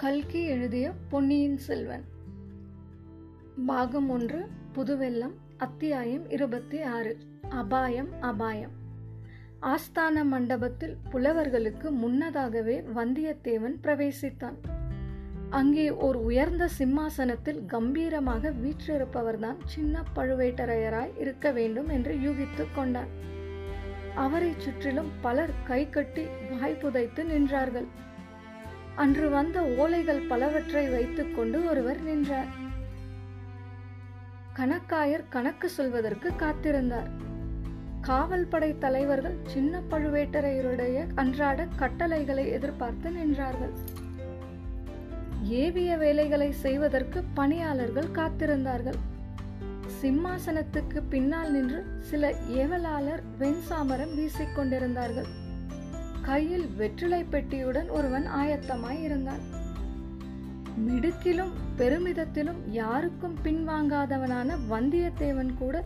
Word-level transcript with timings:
கல்கி 0.00 0.44
எழுதிய 0.44 0.92
பொன்னியின் 1.08 1.56
செல்வன். 1.56 2.04
பாகம் 3.66 4.10
ஒன்று 4.10 4.48
புதுவெல்லம் 4.74 5.32
அத்தியாயம் 5.56 6.30
இருபத்தி 6.30 6.82
ஆறு 6.82 7.18
அபாயம் 7.48 8.08
அபாயம். 8.20 8.70
ஆஸ்தான 9.62 10.24
மண்டபத்தில் 10.24 10.96
புலவர்களுக்கு 11.12 11.90
முன்னதாகவே 11.90 12.80
வந்தியத்தேவன் 12.80 13.74
பிரவேசித்தான். 13.82 14.54
அங்கே 15.50 15.90
ஒரு 15.90 16.24
உயர்ந்த 16.24 16.68
சிம்மாசனத்தில் 16.68 17.64
கம்பீரமாக 17.66 18.50
வீற்றிருப்பவர்தான் 18.50 19.56
சின்ன 19.64 20.04
பழுவேட்டரையராய் 20.16 21.20
இருக்க 21.20 21.52
வேண்டும் 21.52 21.88
என்று 21.88 22.14
யூகித்துக் 22.14 22.74
கொண்டான். 22.74 23.08
அவரை 24.14 24.52
சுற்றிலும் 24.56 25.10
பலர் 25.20 25.50
கை 25.64 25.88
கட்டி 25.88 26.24
வாய் 26.50 26.74
புதைத்து 26.74 27.24
நின்றார்கள். 27.24 27.86
அன்று 28.96 29.28
வந்த 29.28 29.62
ஓலைகள் 29.62 30.26
பலவற்றை 30.28 30.88
வைத்துக்கொண்டு 30.88 31.68
ஒருவர் 31.68 32.02
நின்றார். 32.02 32.68
கணக்காயர் 34.56 35.24
கணக்கு 35.28 35.68
சொல்வதற்கு 35.68 36.32
காத்திருந்தார். 36.38 37.10
காவல் 38.00 38.46
படை 38.46 38.78
தலைவர்கள் 38.78 39.38
சின்ன 39.46 39.80
பழுவேட்டரையருடைய 39.90 41.06
அன்றாட 41.14 41.66
கட்டளைகளை 41.76 42.48
எதிர்பார்த்து 42.48 43.10
நின்றார்கள். 43.10 43.72
ஏவிய 45.42 45.96
வேலைகளை 45.96 46.52
செய்வதற்கு 46.52 47.24
பணியாளர்கள் 47.34 48.08
காத்திருந்தார்கள். 48.14 48.98
சிம்மாசனத்துக்கு 50.02 51.02
பின்னால் 51.08 51.50
நின்று 51.50 51.84
சில 51.98 52.30
ஏவலாளர் 52.30 53.22
வெண்சாமரம் 53.38 54.14
வீசிக்கொண்டிருந்தார்கள் 54.18 55.26
கையில் 56.22 56.66
வெற்றிலை 56.76 57.24
பெட்டியுடன் 57.24 57.88
ஒருவன் 57.88 58.26
ஆயத்தமாய் 58.26 59.02
இருந்தான். 59.02 59.40
மிடுக்கிலும் 60.88 61.52
பெருமிதத்திலும் 61.78 62.70
யாருக்கும் 62.70 63.38
பின்வாங்காதவனான 63.44 64.56
வந்தியத்தேவன் 64.70 65.54
கூட 65.54 65.84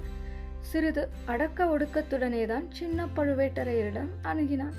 சிறிது 0.60 1.08
அடக்க 1.24 1.64
ஒடுக்கத்துடனேதான் 1.64 2.64
சின்ன 2.70 3.06
பழுவேட்டரையரிடம் 3.16 4.08
அணுகினான். 4.22 4.74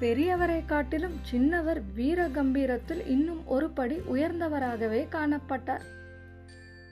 பெரியவரை 0.00 0.64
காட்டிலும் 0.66 1.16
சின்னவர் 1.30 1.82
வீர 1.94 2.28
கம்பீரத்தில் 2.28 3.06
இன்னும் 3.06 3.46
ஒரு 3.46 3.70
படி 3.70 3.96
உயர்ந்தவராகவே 4.12 5.06
காணப்பட்டார். 5.08 5.82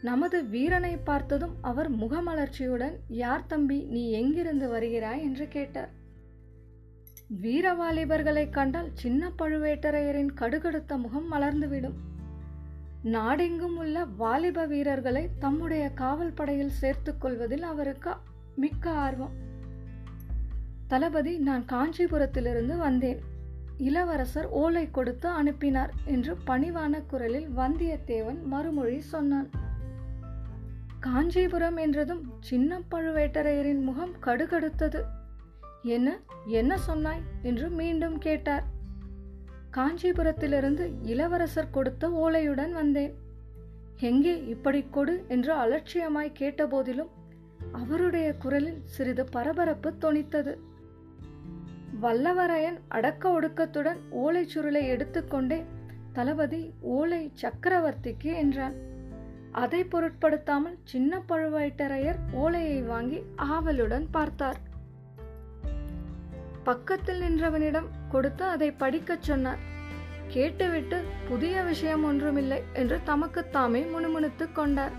நமது 0.03 0.45
வீரனை 0.45 0.97
பார்த்ததும் 0.97 1.55
அவர் 1.61 1.93
முகமலர்ச்சியுடன் 1.93 2.97
யார் 3.09 3.47
தம்பி 3.47 3.83
நீ 3.83 4.11
எங்கிருந்து 4.11 4.69
வருகிறாய்? 4.69 5.23
என்று 5.23 5.49
கேட்டார். 5.49 6.05
வீரவாலிபர்களை 7.35 8.51
கண்டால் 8.51 8.91
சின்ன 8.95 9.31
பழுவேட்டரையரின் 9.39 10.29
கடுகடுத்த 10.35 10.99
முகம் 10.99 11.33
மலர்ந்துவிடும். 11.33 11.95
நாடெங்கும் 13.03 13.77
உள்ள 13.77 14.05
வாலிப 14.05 14.67
வீரர்களை 14.67 15.29
தம்முடைய 15.39 15.89
காவல் 15.89 16.33
படையில் 16.33 16.71
சேர்த்துக் 16.71 17.21
கொள்வதில் 17.21 17.63
அவருக்கு 17.63 18.11
மிக்க 18.57 18.91
ஆர்வம். 18.91 19.31
தளபதி 20.87 21.39
நான் 21.39 21.65
காஞ்சிபுரத்திலிருந்து 21.65 22.77
வந்தேன். 22.77 23.19
இளவரசர் 23.77 24.49
ஓலை 24.49 24.91
கொடுத்து 24.91 25.29
அனுப்பினார் 25.29 25.93
என்று 26.05 26.37
பணிவான 26.47 27.03
குரலில் 27.07 27.49
வந்தியத்தேவன் 27.49 28.43
மறுமொழி 28.43 29.01
சொன்னான். 29.01 29.51
காஞ்சிபுரம் 31.01 31.77
என்றதும் 31.77 32.33
சின்ன 32.41 32.81
பழுவேட்டரையரின் 32.91 33.81
முகம் 33.81 34.15
கடுகடுத்தது. 34.23 35.03
என்ன 35.87 36.19
என்ன 36.47 36.79
சொன்னாய்? 36.79 37.23
என்று 37.43 37.71
மீண்டும் 37.71 38.19
கேட்டார். 38.19 38.65
காஞ்சிபுரத்திலிருந்து 39.77 40.93
இளவரசர் 41.03 41.71
கொடுத்த 41.71 42.09
ஓலையுடன் 42.09 42.73
வந்தேன். 42.73 43.15
எங்கே 44.01 44.45
இப்படி 44.45 44.87
கொடு? 44.91 45.25
என்று 45.29 45.55
அலட்சியமாய் 45.55 46.39
கேட்டபோதிலும் 46.39 47.09
அவருடைய 47.73 48.35
குரலில் 48.35 48.81
சிறிது 48.85 49.25
பரபரப்பு 49.25 49.95
தொனித்தது. 50.01 50.59
வல்லவரையன் 52.03 52.79
அடக்க 52.89 53.41
ஒடுக்கத்துடன் 53.41 54.01
ஓலை 54.11 54.49
சுருளை 54.55 54.83
எடுத்துக்கொண்டே 54.87 55.65
தளபதி 56.13 56.73
ஓலை 56.81 57.33
சக்கரவர்த்திக்கு 57.43 58.35
என்றான். 58.35 58.75
அதை 59.53 59.85
பொருட்படுத்தாமல் 59.85 60.79
சின்ன 60.85 61.23
பழுவேட்டரையர் 61.29 62.19
ஓலையை 62.33 62.83
வாங்கி 62.83 63.23
ஆவலுடன் 63.37 64.07
பார்த்தார். 64.11 64.75
பக்கத்தில் 66.67 67.21
நின்றவனிடம் 67.21 67.89
கொடுத்து 68.11 68.45
அதை 68.45 68.71
படிக்கச் 68.71 69.23
சொன்னார். 69.23 69.59
கேட்டுவிட்டு 70.29 71.05
புதிய 71.29 71.63
விஷயம் 71.63 72.05
ஒன்றுமில்லை 72.05 72.63
என்று 72.73 73.01
தமக்குத்தாமே 73.07 73.91
முணுமுணுத்துக் 73.91 74.55
கொண்டார். 74.55 74.95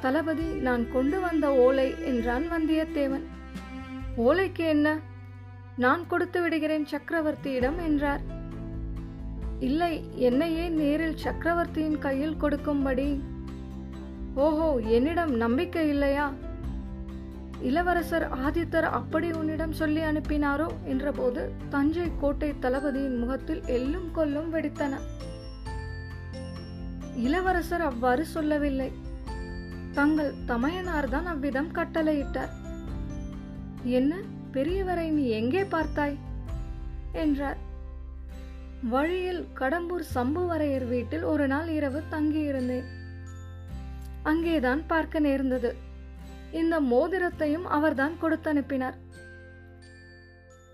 தளபதி 0.00 0.42
நான் 0.42 0.92
கொண்டு 0.92 1.20
வந்த 1.20 1.54
ஓலை 1.54 1.94
என்றான் 2.04 2.44
வந்தியத்தேவன். 2.52 3.26
ஓலைக்கு 4.18 4.58
என்ன? 4.58 4.98
நான் 5.76 6.06
கொடுத்து 6.06 6.42
விடுகிறேன் 6.42 6.86
சக்கரவர்த்தியிடம் 6.90 7.78
என்றார். 7.86 8.20
இல்லை 9.60 10.10
என்னையே 10.14 10.68
நேரில் 10.68 11.16
சக்கரவர்த்தியின் 11.16 11.98
கையில் 11.98 12.36
கொடுக்கும்படி? 12.36 13.22
ஓஹோ 14.34 14.80
என்னிடம் 14.88 15.34
நம்பிக்கை 15.36 15.88
இல்லையா? 15.88 16.32
இளவரசர் 17.62 18.28
ஆதித்தர் 18.38 18.82
அப்படி 18.82 19.32
உன்னிடம் 19.32 19.72
சொல்லி 19.72 20.00
அனுப்பினாரோ? 20.00 20.66
என்றபோது 20.84 21.50
தஞ்சை 21.68 22.10
கோட்டை 22.20 22.58
தளபதியின் 22.58 23.18
முகத்தில் 23.18 23.62
எல்லும் 23.66 24.10
கொல்லும் 24.12 24.54
வெடித்தன. 24.54 24.94
இளவரசர் 27.14 27.80
அவ்வாறு 27.80 28.24
சொல்லவில்லை. 28.24 28.92
தங்கள் 29.92 30.34
தமையனார்தான் 30.48 31.24
அவ்விதம் 31.24 31.72
கட்டளையிட்டார். 31.74 32.48
என்ன? 33.82 34.16
பெரியவரை 34.52 35.08
நீ 35.10 35.28
எங்கே 35.28 35.62
பார்த்தாய்? 35.62 36.16
என்றார். 37.12 37.56
வழியில் 38.82 39.46
கடம்பூர் 39.54 40.04
சம்புவரையர் 40.14 40.88
வீட்டில் 40.88 41.22
ஒரு 41.22 41.46
நாள் 41.46 41.68
இரவு 41.68 42.02
தங்கியிருந்தேன். 42.10 42.84
அங்கேதான் 44.22 44.86
பார்க்க 44.86 45.18
நேர்ந்தது. 45.18 45.88
இந்த 46.52 46.80
மோதிரத்தையும் 46.80 47.62
அவர்தான் 47.62 48.18
கொடுத்து 48.18 48.50
அனுப்பினார் 48.50 48.94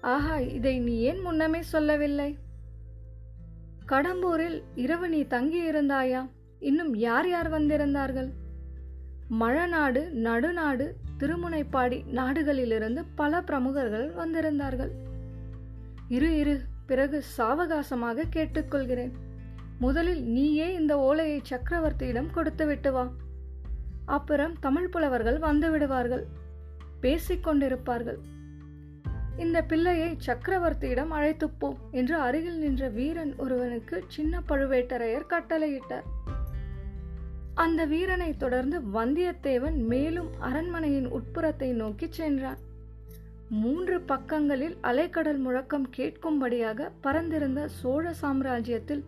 ஆஹா 0.00 0.38
இதை 0.38 0.78
நீ 0.78 0.98
ஏன் 0.98 1.20
முன்னமே 1.20 1.62
சொல்லவில்லை? 1.62 2.38
கடம்பூரில் 3.86 4.62
இரவு 4.74 5.08
நீ 5.08 5.22
தங்கி 5.22 5.70
இருந்தாயா 5.70 6.30
இன்னும் 6.58 6.94
யார் 6.94 7.28
யார் 7.28 7.50
வந்திருந்தார்கள்? 7.50 8.32
மழநாடு 9.40 10.10
நடுநாடு 10.10 10.96
திருமுனைப்பாடி 11.18 12.04
நாடுகளிலிருந்து 12.12 13.04
பல 13.14 13.40
பிரமுகர்கள் 13.40 14.12
வந்திருந்தார்கள். 14.14 14.90
இரு 16.08 16.38
இரு 16.38 16.60
பிறகு 16.86 17.24
சாவகாசமாக 17.38 18.24
கேட்டுக்கொள்கிறேன். 18.32 19.12
முதலில் 19.78 20.22
நீயே 20.24 20.72
இந்த 20.72 20.98
ஓலையை 20.98 21.42
சக்கரவர்த்தியிடம் 21.50 22.30
கொடுத்து 22.30 22.66
விட்டு 22.66 22.92
வா. 22.92 23.10
அப்புறம் 24.06 24.54
தமிழ் 24.60 24.88
புலவர்கள் 24.88 25.38
வந்து 25.38 25.70
விடுவார்கள். 25.70 26.26
பேசிக்கொண்டிருப்பார்கள் 27.02 28.18
இந்த 29.38 29.62
பிள்ளையை 29.62 30.16
சக்கரவர்த்தியிடம் 30.26 31.10
அழைத்துப்போ 31.10 31.76
என்று 31.90 32.18
அருகில் 32.18 32.58
நின்ற 32.58 32.88
வீரன் 32.88 33.36
ஒருவனுக்கு 33.36 34.04
சின்ன 34.08 34.42
பழுவேட்டரையர் 34.48 35.30
கட்டளையிட்டார். 35.30 36.06
அந்த 37.54 37.84
வீரனை 37.84 38.36
தொடர்ந்து 38.36 38.80
வந்தியத்தேவன் 38.80 39.76
மேலும் 39.86 40.30
அரண்மனையின் 40.38 41.08
உட்புறத்தை 41.12 41.72
நோக்கி 41.72 42.06
சென்றான். 42.10 42.58
மூன்று 43.48 44.00
பக்கங்களில் 44.00 44.76
அலைக்கடல் 44.82 45.38
முழக்கம் 45.38 45.90
கேட்கும்படியாக 45.96 46.90
பறந்திருந்த 47.00 47.66
சோழ 47.66 48.14
சாம்ராஜ்யத்தில் 48.22 49.04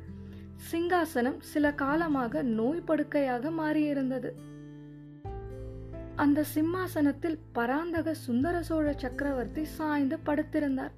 சிங்காசனம் 0.71 1.39
சில 1.39 1.73
காலமாக 1.73 2.43
நோய் 2.43 2.87
படுக்கையாக 2.87 3.51
மாறியிருந்தது. 3.51 4.33
அந்த 6.23 6.45
சிம்மாசனத்தில் 6.45 7.39
பராந்தக 7.53 8.15
சுந்தர 8.15 8.63
சோழ 8.63 8.95
சக்கரவர்த்தி 8.97 9.65
சாய்ந்து 9.65 10.19
படுத்திருந்தார். 10.27 10.95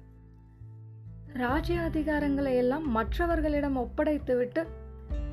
ராஜ்யாதிகாரங்களை 1.33 2.53
எல்லாம் 2.55 2.91
மற்றவர்களிடம் 2.91 3.77
ஒப்படைத்துவிட்டு 3.77 4.65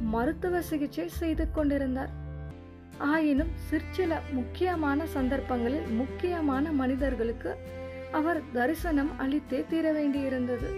மருத்துவ 0.01 0.61
சிகிச்சை 0.63 1.09
செய்து 1.09 1.53
கொண்டிருந்தார். 1.53 2.11
ஆயினும் 2.99 3.53
சிற்சில 3.57 4.21
முக்கியமான 4.33 5.07
சந்தர்ப்பங்களில் 5.07 5.89
முக்கியமான 5.91 6.73
மனிதர்களுக்கு 6.73 7.57
அவர் 8.13 8.41
தரிசனம் 8.53 9.11
அளித்தே 9.19 9.65
தீர 9.69 9.93
வேண்டியிருந்தது. 9.93 10.71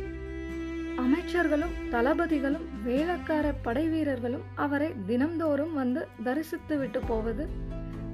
அமைச்சர்களும் 0.99 1.75
தளபதிகளும் 1.91 2.67
வேளக்கார 2.87 3.55
படை 3.63 3.89
வீரர்களும் 3.89 4.47
அவரை 4.55 4.93
தினம்தோறும் 5.09 5.75
வந்து 5.75 6.07
தரிசித்து 6.25 6.79
விட்டு 6.79 7.01
போவது 7.09 7.45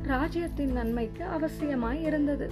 ராஜ்யத்தின் 0.07 0.73
நன்மைக்கு 0.73 1.25
அவசியமாய் 1.25 2.03
இருந்தது. 2.03 2.47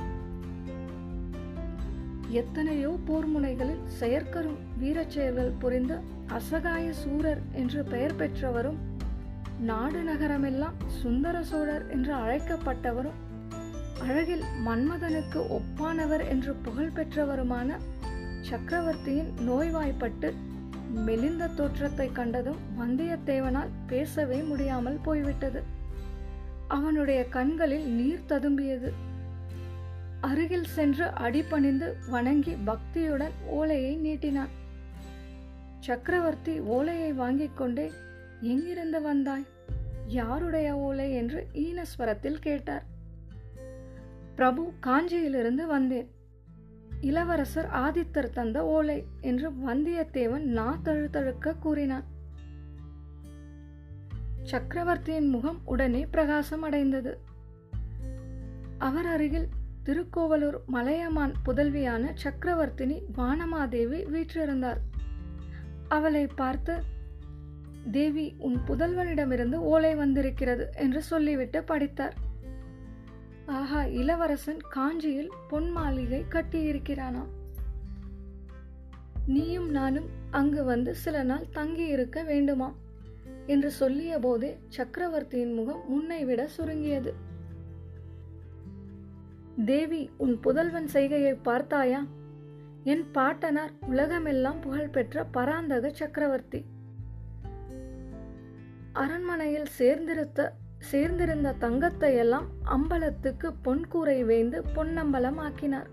எத்தனையோ 2.31 2.91
போர் 3.07 3.27
முனைகளில் 3.27 3.85
செயற்கரும் 4.01 4.59
வீரச் 4.79 5.11
செயல்கள் 5.11 5.53
புரிந்த 5.59 6.01
அசகாய 6.29 6.91
சூரர் 7.03 7.43
என்று 7.53 7.85
பெயர் 7.85 8.17
பெற்றவரும் 8.17 8.79
நாடு 9.61 10.01
நகரமெல்லாம் 10.03 10.79
சுந்தர 11.01 11.43
சோழர் 11.43 11.85
என்று 11.91 12.13
அழைக்கப்பட்டவரும் 12.15 13.21
அழகில் 14.07 14.45
மன்மதனுக்கு 14.67 15.41
ஒப்பானவர் 15.59 16.25
என்று 16.29 16.55
புகழ் 16.55 16.95
பெற்றவருமான 16.95 17.79
சக்கரவர்த்தியின் 18.41 19.31
நோய்வாய்ப்பட்டு 19.41 20.31
மெலிந்த 21.07 21.47
தோற்றத்தை 21.49 22.09
கண்டதும் 22.13 22.61
வந்தியத்தேவனால் 22.79 23.73
பேசவே 23.87 24.41
முடியாமல் 24.41 24.99
போய்விட்டது. 25.03 25.74
அவனுடைய 26.69 27.29
கண்களில் 27.29 27.89
நீர் 27.89 28.25
ததும்பியது. 28.29 28.93
அருகில் 30.21 30.65
சென்று 30.65 31.05
அடிபணிந்து 31.05 31.97
வணங்கி 32.09 32.57
பக்தியுடன் 32.67 33.31
ஓலையை 33.47 33.97
நீட்டினான். 33.97 34.49
சக்கரவர்த்தி 35.81 36.61
ஓலையை 36.61 37.13
வாங்கிக் 37.13 37.57
கொண்டே 37.57 37.93
எங்கிருந்து 38.41 39.03
வந்தாய்? 39.03 39.47
யாருடைய 40.07 40.75
ஓலை? 40.75 41.13
என்று 41.13 41.47
ஈனஸ்வரத்தில் 41.53 42.39
கேட்டார். 42.41 42.85
பிரபு 44.35 44.73
காஞ்சியிலிருந்து 44.87 45.67
வந்தேன். 45.67 46.11
இளவரசர் 47.01 47.69
ஆதித்தர் 47.69 48.31
தந்த 48.31 48.65
ஓலை 48.65 49.05
என்று 49.21 49.51
வந்தியத்தேவன் 49.51 50.39
நா 50.39 50.79
தழுத்தழுக்க 50.85 51.59
கூறினான். 51.59 52.14
சக்கரவர்த்தியின் 54.45 55.29
முகம் 55.29 55.61
உடனே 55.65 56.07
பிரகாசம் 56.07 56.63
அடைந்தது 56.63 57.19
அவர் 58.79 59.07
அருகில் 59.07 59.49
திருக்கோவலூர் 59.83 60.59
மலையமான் 60.67 61.35
புதல்வியான 61.47 62.13
சக்கரவர்த்தினி 62.25 63.03
வானமாதேவி 63.17 64.01
வீற்றிருந்தார். 64.13 64.81
அவளை 65.89 66.27
பார்த்து 66.27 66.83
தேவி 67.91 68.35
உன் 68.39 68.59
புதல்வனிடமிருந்து 68.69 69.55
ஓலை 69.55 69.95
வந்திருக்கிறது 69.95 70.71
என்று 70.77 71.03
சொல்லிவிட்டு 71.03 71.63
படித்தார். 71.63 72.15
ஆஹா 73.47 73.85
இளவரசன் 73.85 74.63
காஞ்சியில் 74.69 75.33
பொன் 75.49 75.71
மாளிகை 75.71 76.25
கட்டியிருக்கிறானாம். 76.29 77.31
நீயும் 79.27 79.71
நானும் 79.71 80.09
அங்கு 80.31 80.65
வந்து 80.65 80.95
சில 80.95 81.23
நாள் 81.23 81.53
தங்கி 81.53 81.87
இருக்க 81.87 82.23
வேண்டுமா 82.23 82.75
என்று 83.47 83.71
சொல்லிய 83.71 84.19
போதே 84.19 84.59
சக்கரவர்த்தியின் 84.69 85.55
முகம் 85.55 85.83
முன்னை 85.89 86.25
விட 86.25 86.47
சுருங்கியது. 86.47 87.15
தேவி 89.65 90.11
உன் 90.17 90.41
புதல்வன் 90.41 90.87
செய்கையை 90.87 91.35
பார்த்தாயா? 91.35 92.05
என் 92.85 93.11
பாட்டனார் 93.13 93.73
உலகமெல்லாம் 93.87 94.61
புகழ்பெற்ற 94.61 95.25
பராந்தக 95.25 95.91
சக்கரவர்த்தி. 95.91 96.65
அரண்மனையில் 98.93 99.67
சேர்ந்திருத்த 99.79 100.51
சேர்ந்திருந்த 100.93 101.55
தங்கத்தை 101.59 102.15
எல்லாம் 102.15 102.47
அம்பலத்துக்கு 102.65 103.51
பொன்கூரை 103.65 104.25
வேந்து 104.25 104.65
பொன்னம்பலம் 104.75 105.37
ஆக்கினார் 105.37 105.91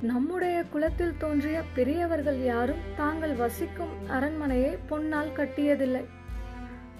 நம்முடைய 0.00 0.64
குலத்தில் 0.70 1.16
தோன்றிய 1.18 1.62
பெரியவர்கள் 1.74 2.44
யாரும் 2.44 2.78
தாங்கள் 2.96 3.34
வசிக்கும் 3.34 3.88
அரண்மனையை 4.06 4.76
பொன்னால் 4.90 5.32
கட்டியதில்லை. 5.36 6.04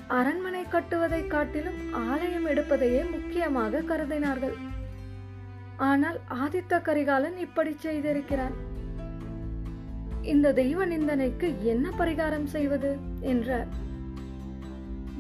அரண்மனை 0.09 0.65
கட்டுவதை 0.69 1.27
காட்டிலும் 1.27 1.93
ஆலயம் 1.93 2.47
எடுப்பதையே 2.47 3.11
முக்கியமாக 3.11 3.81
கருதினார்கள். 3.81 4.55
ஆனால் 5.77 6.21
ஆதித்த 6.35 6.83
கரிகாலன் 6.83 7.37
இப்படி 7.37 7.77
செய்திருக்கிறான். 7.83 8.55
இந்த 10.23 10.53
தெய்வ 10.53 10.85
நிந்தனைக்கு 10.85 11.55
என்ன 11.63 11.91
பரிகாரம் 11.99 12.45
செய்வது? 12.45 12.97
என்றார். 13.21 13.67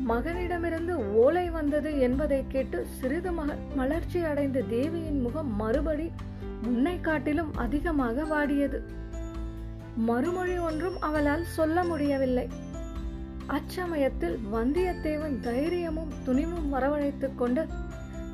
மகனிடமிருந்து 0.08 1.12
ஓலை 1.12 1.50
வந்தது 1.50 1.98
என்பதை 1.98 2.44
கேட்டு 2.48 2.86
சிறிது 3.00 3.32
மக 3.32 3.56
மலர்ச்சி 3.76 4.24
அடைந்த 4.24 4.60
தேவியின் 4.60 5.20
முகம் 5.20 5.56
மறுபடி 5.56 6.12
முன்னை 6.62 7.00
காட்டிலும் 7.00 7.56
அதிகமாக 7.56 8.22
வாடியது. 8.22 8.80
மறுமொழி 9.96 10.58
ஒன்றும் 10.58 11.00
அவளால் 11.00 11.44
சொல்ல 11.44 11.84
முடியவில்லை. 11.84 12.48
அச்சமயத்தில் 13.48 14.38
வந்தியத்தேவன் 14.52 15.40
தைரியமும் 15.40 16.12
துணிவும் 16.24 16.74
வரவழைத்துக் 16.74 17.34
கொண்டு 17.36 17.66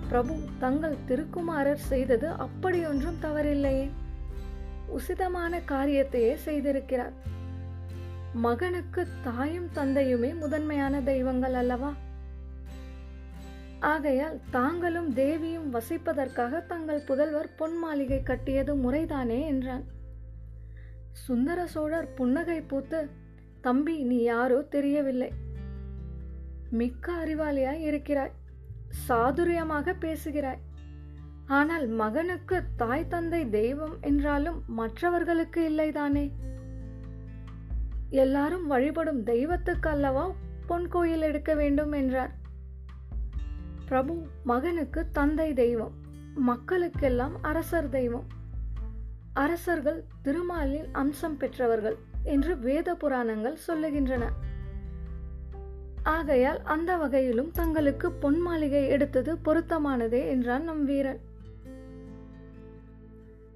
பிரபு 0.09 0.37
தங்கள் 0.59 0.97
திருக்குமாரர் 1.07 1.79
செய்தது 1.79 2.29
அப்படியொன்றும் 2.29 3.19
தவறில்லையே. 3.23 3.91
உசிதமான 4.89 5.61
காரியத்தையே 5.69 6.37
செய்திருக்கிறார். 6.47 7.13
மகனுக்கு 8.35 9.07
தாயும் 9.23 9.69
தந்தையுமே 9.75 10.35
முதன்மையான 10.39 11.01
தெய்வங்கள் 11.01 11.55
அல்லவா? 11.55 11.93
ஆகையால் 13.83 14.41
தாங்களும் 14.51 15.13
தேவியும் 15.13 15.75
வசிப்பதற்காக 15.75 16.67
தங்கள் 16.67 17.03
புதல்வர் 17.07 17.57
பொன் 17.57 17.79
மாளிகை 17.79 18.23
கட்டியது 18.23 18.77
முறைதானே 18.77 19.41
என்றான். 19.45 19.85
சுந்தர 21.13 21.67
சோழர் 21.67 22.15
புன்னகை 22.15 22.61
பூத்து 22.61 23.09
தம்பி 23.61 24.03
நீ 24.03 24.23
யாரோ 24.23 24.61
தெரியவில்லை. 24.61 25.33
மிக்க 26.71 27.13
அறிவாளியாய் 27.13 27.81
இருக்கிறாய். 27.81 28.33
சாதுரியமாக 29.09 29.95
பேசுகிறாய். 30.01 30.59
ஆனால் 31.47 31.87
மகனுக்கு 31.87 32.63
தாய் 32.77 33.09
தந்தை 33.09 33.51
தெய்வம் 33.51 33.97
என்றாலும் 34.01 34.63
மற்றவர்களுக்கு 34.67 35.71
இல்லைதானே? 35.71 36.31
எல்லாரும் 38.11 38.67
வழிபடும் 38.67 39.23
தெய்வத்துக்கு 39.23 39.91
அல்லவா 39.91 40.33
பொன் 40.67 40.89
கோயில் 40.89 41.23
எடுக்க 41.23 41.55
வேண்டும்? 41.55 41.93
என்றார். 41.93 42.41
பிரபு 43.93 44.15
மகனுக்கு 44.45 45.01
தந்தை 45.13 45.55
தெய்வம் 45.55 45.95
மக்களுக்கெல்லாம் 46.49 47.35
அரசர் 47.41 47.89
தெய்வம். 47.89 48.25
அரசர்கள் 49.33 50.05
திருமாலின் 50.23 50.87
அம்சம் 50.93 51.37
பெற்றவர்கள் 51.37 51.97
என்று 52.23 52.59
வேத 52.59 52.95
புராணங்கள் 52.95 53.59
சொல்லுகின்றன. 53.67 54.25
ஆகையால் 56.03 56.61
அந்த 56.63 56.97
வகையிலும் 56.97 57.51
தங்களுக்கு 57.51 58.13
பொன் 58.13 58.41
மாளிகை 58.41 58.89
எடுத்தது 58.89 59.35
பொருத்தமானதே 59.45 60.23
என்றான் 60.27 60.65
நம் 60.65 60.85
வீரன். 60.85 61.21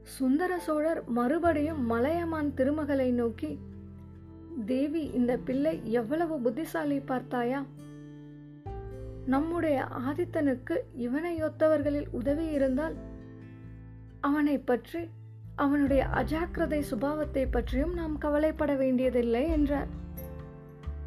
சுந்தர 0.02 0.58
சோழர் 0.58 1.02
மறுபடியும் 1.08 1.82
மலையமான் 1.86 2.55
திருமகளை 2.55 3.10
நோக்கி 3.10 3.58
தேவி 4.66 5.05
இந்த 5.12 5.36
பிள்ளை 5.36 5.93
எவ்வளவு 5.93 6.40
புத்திசாலி 6.40 7.00
பார்த்தாயா? 7.00 7.64
நம்முடைய 9.26 9.76
ஆதித்தனுக்கு 10.08 10.74
இவனை 10.96 11.34
ஒத்தவர்களில் 11.42 12.08
உதவி 12.10 12.46
இருந்தால் 12.50 12.96
அவனை 14.20 14.56
பற்றி 14.58 15.02
அவனுடைய 15.64 16.02
அஜாக்கிரதை 16.20 16.80
சுபாவத்தை 16.90 17.44
பற்றியும் 17.50 17.94
நாம் 17.94 18.16
கவலைப்பட 18.18 18.72
வேண்டியதில்லை 18.74 19.42
என்றார். 19.48 19.90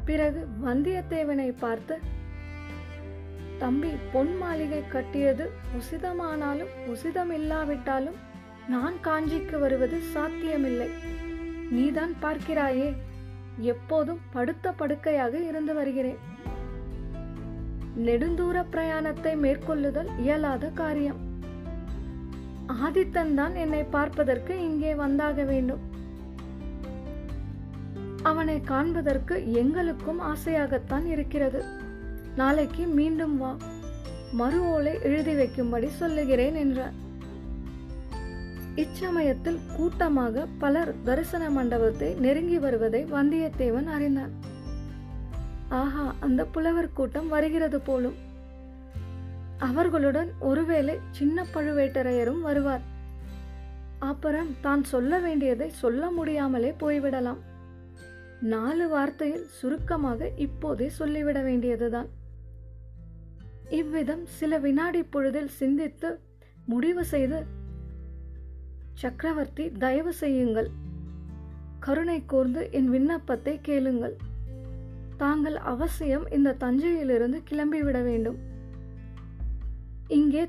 பிறகு 0.04 0.40
வந்தியத்தேவனை 0.64 1.48
பார்த்து 1.58 1.96
தம்பி 3.58 3.92
பொன் 4.12 4.32
மாளிகை 4.36 4.82
கட்டியது 4.88 5.46
உசிதமானாலும் 5.78 6.72
உசிதம் 6.92 7.32
இல்லாவிட்டாலும் 7.38 8.18
நான் 8.68 8.96
காஞ்சிக்கு 9.04 9.56
வருவது 9.58 9.98
சாத்தியமில்லை. 10.14 10.90
நீதான் 11.70 12.14
பார்க்கிறாயே 12.22 12.88
எப்போதும் 13.72 14.20
படுத்த 14.32 14.72
படுக்கையாக 14.72 15.34
இருந்து 15.50 15.74
வருகிறேன். 15.74 16.20
நெடுந்தூர 17.96 18.64
பிரயாணத்தை 18.70 19.36
மேற்கொள்ளுதல் 19.36 20.10
இயலாத 20.18 20.70
காரியம். 20.80 21.20
ஆதித்தன் 22.84 23.34
தான் 23.34 23.54
என்னை 23.54 23.82
பார்ப்பதற்கு 23.84 24.54
இங்கே 24.68 24.94
வந்தாக 24.94 25.44
வேண்டும். 25.44 25.82
அவனை 28.22 28.60
காண்பதற்கு 28.60 29.54
எங்களுக்கும் 29.54 30.20
ஆசையாகத்தான் 30.20 31.06
இருக்கிறது. 31.06 31.62
நாளைக்கு 32.36 32.86
மீண்டும் 32.86 33.36
வா. 33.36 33.52
மறு 34.32 34.58
ஓலை 34.72 34.92
எழுதி 35.02 35.34
வைக்கும்படி 35.34 35.88
சொல்லுகிறேன் 36.00 36.54
என்றார் 36.54 36.96
இச்சமயத்தில் 38.76 39.58
கூட்டமாக 39.76 40.44
பலர் 40.58 40.94
தரிசன 41.04 41.50
மண்டபத்தை 41.50 42.14
நெருங்கி 42.14 42.58
வருவதை 42.58 43.04
வந்தியத்தேவன் 43.04 43.88
அறிந்தான். 43.96 44.32
ஆஹா 45.70 46.14
அந்த 46.20 46.44
புலவர் 46.44 46.92
கூட்டம் 46.92 47.28
வருகிறது 47.28 47.80
போலும். 47.80 48.14
அவர்களுடன் 49.58 50.32
ஒருவேளை 50.40 50.98
சின்ன 51.10 51.44
பழுவேட்டரையரும் 51.54 52.40
வருவார். 52.40 52.80
அப்புறம் 53.98 54.50
தான் 54.60 54.84
சொல்ல 54.84 55.18
வேண்டியதை 55.18 55.68
சொல்ல 55.68 56.10
முடியாமலே 56.10 56.70
போய்விடலாம். 56.70 57.40
நாலு 58.40 58.84
வார்த்தையில் 58.96 59.44
சுருக்கமாக 59.44 60.30
இப்போதே 60.36 60.88
சொல்லிவிட 60.88 61.42
வேண்டியதுதான். 61.42 62.08
இவ்விதம் 63.68 64.26
சில 64.26 64.58
வினாடி 64.58 65.02
பொழுதில் 65.02 65.48
சிந்தித்து 65.48 66.20
முடிவு 66.66 67.04
செய்து 67.04 67.46
சக்கரவர்த்தி 68.94 69.72
தயவு 69.72 70.12
செய்யுங்கள். 70.12 70.70
கருணை 71.78 72.22
கூர்ந்து 72.26 72.68
என் 72.70 72.90
விண்ணப்பத்தை 72.90 73.58
கேளுங்கள். 73.62 74.16
தாங்கள் 75.22 75.56
அவசியம் 75.56 76.26
இந்த 76.30 76.52
தஞ்சையிலிருந்து 76.52 77.42
கிளம்பிவிட 77.50 78.02
வேண்டும். 78.02 78.38
இங்கே 80.08 80.48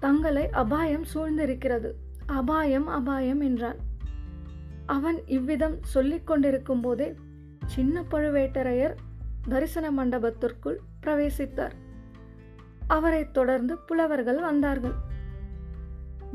தங்களை 0.00 0.50
அபாயம் 0.50 1.04
சூழ்ந்திருக்கிறது. 1.14 1.90
அபாயம் 2.26 2.86
அபாயம் 2.86 3.40
என்றான். 3.40 3.76
அவன் 4.86 5.26
இவ்விதம் 5.26 5.76
சொல்லிக் 5.82 6.26
கொண்டிருக்கும் 6.26 6.80
போதே 6.80 7.14
சின்ன 7.66 8.02
பழுவேட்டரையர் 8.10 8.94
தரிசன 9.48 9.90
மண்டபத்திற்குள் 9.90 10.78
பிரவேசித்தார். 11.02 11.76
அவரைத் 12.86 13.32
தொடர்ந்து 13.32 13.78
புலவர்கள் 13.78 14.40
வந்தார்கள். 14.40 14.96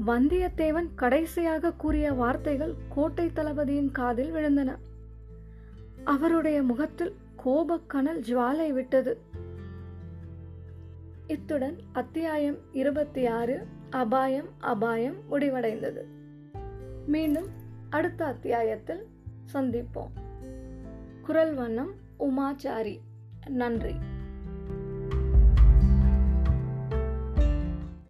வந்தியத்தேவன் 0.06 0.90
கடைசியாக 0.96 1.74
கூறிய 1.74 2.14
வார்த்தைகள் 2.14 2.76
கோட்டை 2.90 3.32
தளபதியின் 3.34 3.92
காதில் 3.92 4.34
விழுந்தன. 4.34 4.76
அவருடைய 6.04 6.64
முகத்தில் 6.64 7.14
கோபக்கனல் 7.46 8.20
ஜுவாலை 8.20 8.70
விட்டது. 8.70 9.22
இத்துடன் 11.28 11.80
அத்தியாயம் 11.92 12.58
இருபத்தி 12.72 13.26
ஆறு 13.26 13.68
அபாயம் 13.90 14.48
அபாயம் 14.60 15.16
முடிவடைந்தது. 15.32 16.04
மீண்டும் 17.08 17.48
அடுத்த 17.90 18.26
அத்தியாயத்தில் 18.26 19.08
சந்திப்போம். 19.54 20.12
குரல் 21.22 21.54
வண்ணம் 21.54 21.94
உமாச்சாரி. 22.20 23.00
நன்றி. 23.50 23.96